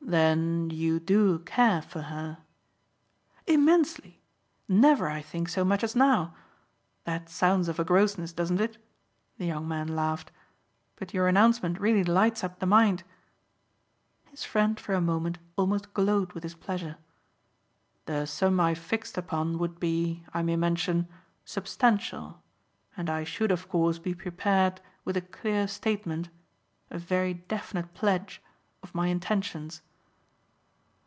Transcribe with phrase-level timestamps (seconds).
[0.00, 2.38] "Then you do care for her?"
[3.46, 4.22] "Immensely.
[4.66, 6.34] Never, I think, so much as now.
[7.04, 8.78] That sounds of a grossness, doesn't it?"
[9.36, 10.32] the young man laughed.
[10.96, 13.02] "But your announcement really lights up the mind."
[14.24, 16.96] His friend for a moment almost glowed with his pleasure.
[18.06, 21.06] "The sum I've fixed upon would be, I may mention,
[21.44, 22.42] substantial,
[22.96, 26.30] and I should of course be prepared with a clear statement
[26.90, 28.40] a very definite pledge
[28.82, 29.82] of my intentions."